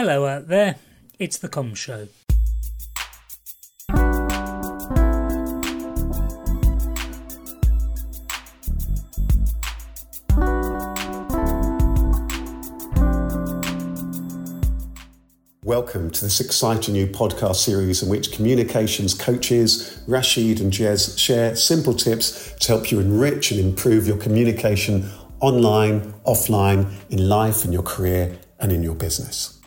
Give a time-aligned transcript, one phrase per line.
[0.00, 0.76] Hello out there,
[1.18, 2.06] it's the Comms Show.
[15.64, 21.56] Welcome to this exciting new podcast series in which communications coaches Rashid and Jez share
[21.56, 25.10] simple tips to help you enrich and improve your communication
[25.40, 29.57] online, offline, in life, in your career, and in your business.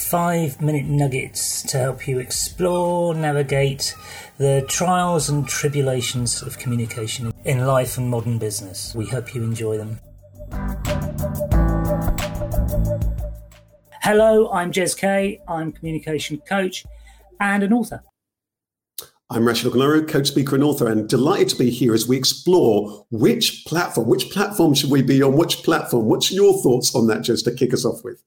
[0.00, 3.94] Five minute nuggets to help you explore, navigate
[4.38, 8.92] the trials and tribulations of communication in life and modern business.
[8.94, 10.00] We hope you enjoy them.
[14.02, 15.40] Hello, I'm Jez Kay.
[15.46, 16.84] I'm communication coach
[17.38, 18.02] and an author.
[19.28, 23.06] I'm Rashid Ogunlaru, coach, speaker, and author, and delighted to be here as we explore
[23.10, 26.06] which platform, which platform should we be on, which platform.
[26.06, 28.24] What's your thoughts on that, just to kick us off with?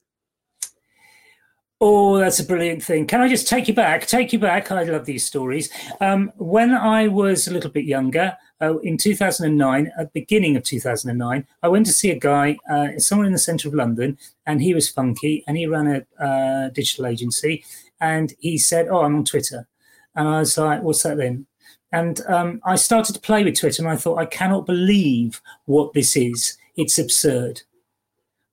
[1.86, 3.06] Oh, that's a brilliant thing.
[3.08, 4.08] Can I just take you back?
[4.08, 4.72] Take you back.
[4.72, 5.70] I love these stories.
[6.00, 10.64] Um, when I was a little bit younger, uh, in 2009, at the beginning of
[10.64, 14.62] 2009, I went to see a guy, uh, somewhere in the centre of London, and
[14.62, 17.66] he was funky and he ran a uh, digital agency.
[18.00, 19.68] And he said, Oh, I'm on Twitter.
[20.16, 21.48] And I was like, What's that then?
[21.92, 25.92] And um, I started to play with Twitter and I thought, I cannot believe what
[25.92, 26.56] this is.
[26.78, 27.64] It's absurd.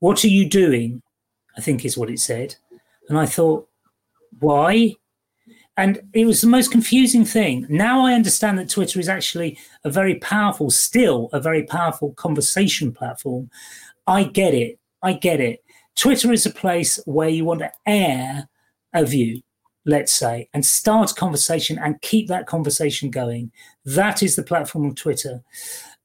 [0.00, 1.02] What are you doing?
[1.56, 2.56] I think is what it said.
[3.08, 3.68] And I thought,
[4.38, 4.94] why?
[5.76, 7.66] And it was the most confusing thing.
[7.68, 12.92] Now I understand that Twitter is actually a very powerful, still a very powerful conversation
[12.92, 13.50] platform.
[14.06, 14.78] I get it.
[15.02, 15.64] I get it.
[15.96, 18.48] Twitter is a place where you want to air
[18.92, 19.40] a view,
[19.86, 23.50] let's say, and start a conversation and keep that conversation going.
[23.84, 25.42] That is the platform of Twitter.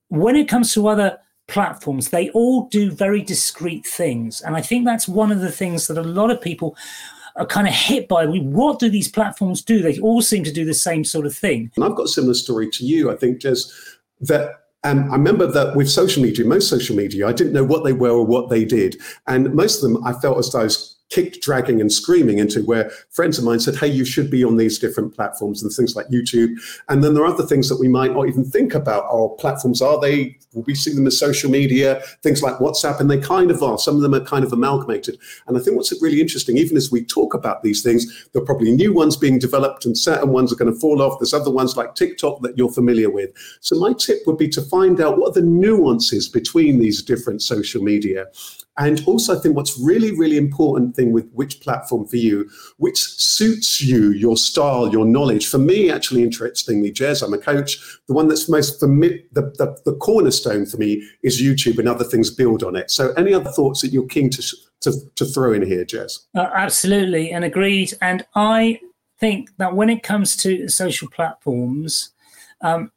[0.08, 4.42] When it comes to other platforms, they all do very discreet things.
[4.42, 6.76] And I think that's one of the things that a lot of people
[7.36, 8.26] are kind of hit by.
[8.26, 9.82] We what do these platforms do?
[9.82, 11.72] They all seem to do the same sort of thing.
[11.76, 13.12] And I've got a similar story to you.
[13.12, 13.74] I think, just
[14.22, 17.84] that um, I remember that with social media, most social media, I didn't know what
[17.84, 19.02] they were or what they did.
[19.28, 22.64] And most of them, I felt as though I was kicked, dragging, and screaming into
[22.64, 25.96] where friends of mine said, Hey, you should be on these different platforms and things
[25.96, 26.56] like YouTube.
[26.90, 29.06] And then there are other things that we might not even think about.
[29.06, 33.20] Our platforms are they, we see them as social media, things like WhatsApp, and they
[33.20, 33.78] kind of are.
[33.78, 35.18] Some of them are kind of amalgamated.
[35.48, 38.46] And I think what's really interesting, even as we talk about these things, there are
[38.46, 41.20] probably new ones being developed and certain ones are going to fall off.
[41.20, 43.32] There's other ones like TikTok that you're familiar with.
[43.62, 47.42] So my tip would be to find out what are the nuances between these different
[47.42, 48.28] social media
[48.78, 52.98] and also, I think what's really, really important thing with which platform for you, which
[52.98, 55.48] suits you, your style, your knowledge.
[55.48, 57.78] For me, actually, interestingly, Jez, I'm a coach.
[58.08, 62.06] The one that's most familiar, the, the, the cornerstone for me is YouTube and other
[62.06, 62.92] things build on it.
[62.92, 66.26] So, any other thoughts that you're keen to, to, to throw in here, Jez?
[66.34, 67.94] Uh, absolutely, and agreed.
[68.02, 68.80] And I
[69.20, 72.14] think that when it comes to social platforms,
[72.62, 72.92] um,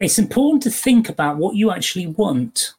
[0.00, 2.74] it's important to think about what you actually want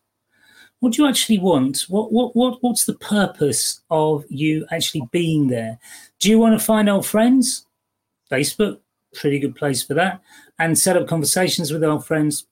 [0.80, 1.86] what do you actually want?
[1.88, 5.80] What what what what's the purpose of you actually being there?
[6.20, 7.66] Do you want to find old friends?
[8.32, 8.80] Facebook,
[9.14, 10.22] pretty good place for that,
[10.60, 12.48] and set up conversations with old friends.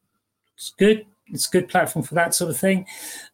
[0.56, 1.06] It's good.
[1.28, 2.86] It's a good platform for that sort of thing.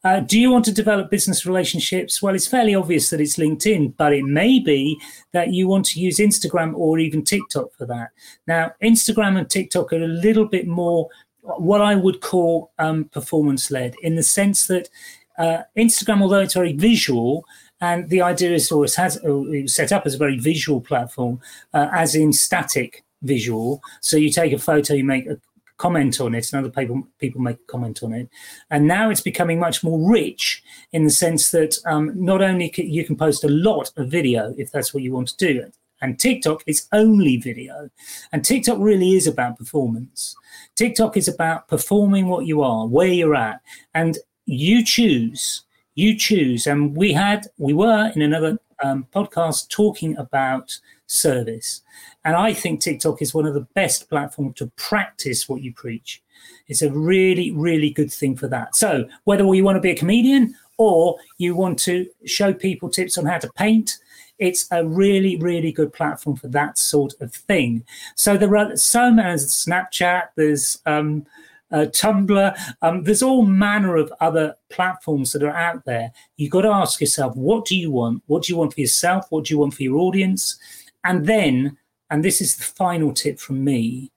[0.03, 2.21] Uh, do you want to develop business relationships?
[2.21, 5.01] Well, it's fairly obvious that it's LinkedIn, but it may be
[5.33, 8.11] that you want to use Instagram or even TikTok for that.
[8.47, 11.09] Now, Instagram and TikTok are a little bit more
[11.41, 14.89] what I would call um, performance led in the sense that
[15.37, 17.45] uh, Instagram, although it's very visual,
[17.81, 21.39] and the idea is always has it was set up as a very visual platform,
[21.73, 23.81] uh, as in static visual.
[24.01, 25.39] So you take a photo, you make a
[25.77, 28.29] comment on it, and other people people make a comment on it.
[28.69, 30.61] And now it's becoming much more rich
[30.91, 34.53] in the sense that um, not only can, you can post a lot of video
[34.57, 35.71] if that's what you want to do,
[36.01, 37.89] and TikTok is only video.
[38.31, 40.35] And TikTok really is about performance.
[40.75, 43.61] TikTok is about performing what you are, where you're at,
[43.93, 45.63] and you choose.
[45.95, 46.67] You choose.
[46.67, 51.81] And we had, we were in another um, podcast talking about service.
[52.23, 56.21] And I think TikTok is one of the best platforms to practice what you preach.
[56.67, 58.75] It's a really, really good thing for that.
[58.75, 63.17] So, whether you want to be a comedian or you want to show people tips
[63.17, 63.97] on how to paint,
[64.39, 67.83] it's a really, really good platform for that sort of thing.
[68.15, 71.25] So there are so many, Snapchat, there's um,
[71.71, 76.11] uh, Tumblr, um, there's all manner of other platforms that are out there.
[76.37, 78.23] You've got to ask yourself, what do you want?
[78.27, 79.25] What do you want for yourself?
[79.29, 80.57] What do you want for your audience?
[81.03, 81.77] And then,
[82.09, 84.11] and this is the final tip from me,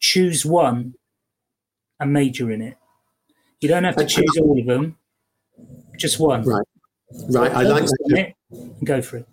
[0.00, 0.94] choose one
[2.00, 2.76] and major in it.
[3.60, 4.96] You don't have to choose all of them,
[5.96, 6.42] just one.
[6.42, 6.66] Right.
[7.30, 7.52] Right.
[7.52, 8.32] I like that.
[8.84, 9.28] Go for it.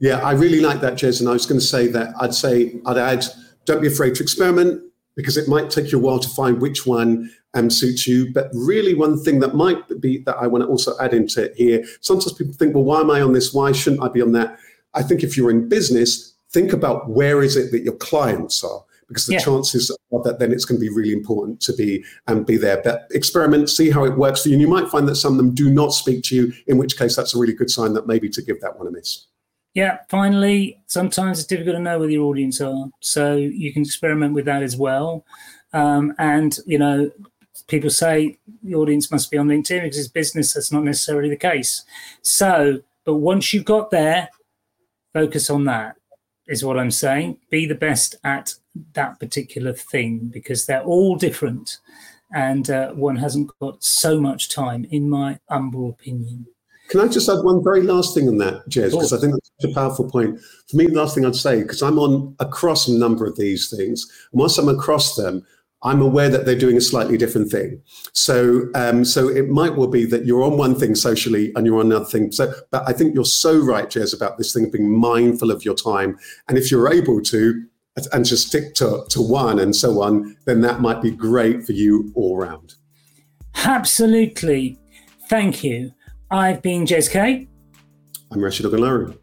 [0.00, 1.20] Yeah, I really like that, Jez.
[1.20, 3.24] And I was going to say that I'd say I'd add,
[3.66, 4.82] don't be afraid to experiment
[5.14, 8.32] because it might take you a while to find which one um, suits you.
[8.32, 11.54] But really, one thing that might be that I want to also add into it
[11.54, 11.84] here.
[12.00, 13.52] Sometimes people think, well, why am I on this?
[13.52, 14.58] Why shouldn't I be on that?
[14.94, 18.82] I think if you're in business, think about where is it that your clients are
[19.10, 19.40] because the yeah.
[19.40, 22.56] chances are that then it's going to be really important to be and um, be
[22.56, 22.80] there.
[22.82, 24.54] But experiment, see how it works for you.
[24.54, 26.96] And you might find that some of them do not speak to you, in which
[26.96, 29.26] case that's a really good sign that maybe to give that one a miss.
[29.74, 32.86] Yeah, finally, sometimes it's difficult to know where your audience are.
[33.00, 35.24] So you can experiment with that as well.
[35.72, 37.10] Um, and, you know,
[37.68, 40.54] people say the audience must be on LinkedIn because it's business.
[40.54, 41.84] That's not necessarily the case.
[42.22, 44.28] So, but once you've got there,
[45.14, 45.96] focus on that,
[46.48, 47.38] is what I'm saying.
[47.48, 48.54] Be the best at
[48.94, 51.78] that particular thing because they're all different.
[52.34, 56.46] And uh, one hasn't got so much time, in my humble opinion.
[56.90, 58.90] Can I just add one very last thing on that, Jez?
[58.90, 60.40] Because I think that's such a powerful point.
[60.68, 63.70] For me, the last thing I'd say, because I'm on across a number of these
[63.70, 65.46] things, and once I'm across them,
[65.82, 67.80] I'm aware that they're doing a slightly different thing.
[68.12, 71.78] So, um, so it might well be that you're on one thing socially and you're
[71.78, 72.32] on another thing.
[72.32, 75.64] So, but I think you're so right, Jez, about this thing of being mindful of
[75.64, 76.18] your time.
[76.48, 77.64] And if you're able to,
[78.12, 81.72] and just stick to, to one and so on, then that might be great for
[81.72, 82.74] you all round.
[83.54, 84.78] Absolutely.
[85.28, 85.92] Thank you.
[86.30, 87.48] I've been Jez K.
[88.30, 89.18] I'm Rashid Ogunlaru.